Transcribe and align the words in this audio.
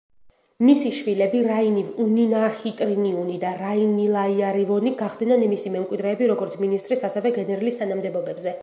მისი 0.67 0.91
შვილები 0.99 1.41
რაინივუნინაჰიტრინიუნი 1.51 3.37
და 3.45 3.53
რაინილაიარივონი 3.61 4.95
გახდნენ 5.05 5.49
მისი 5.55 5.77
მემკვიდრეები 5.77 6.33
როგორც 6.35 6.61
მინისტრის 6.65 7.09
ასევე 7.13 7.37
გენერლის 7.39 7.81
თანამდებობებზე. 7.85 8.59